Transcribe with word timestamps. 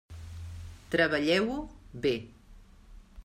Treballeu-ho 0.95 1.59
bé. 2.07 2.15